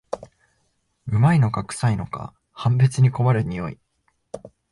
[1.05, 3.79] 旨いのかくさいのか判別に困る匂い